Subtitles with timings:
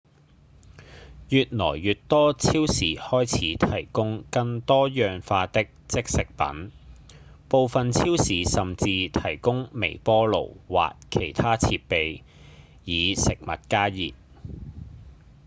[1.29, 6.71] 越來越多超市開始提供更多樣化的即食品
[7.47, 12.23] 部分超市甚至提供微波爐或其他設備
[12.83, 14.13] 以食物加熱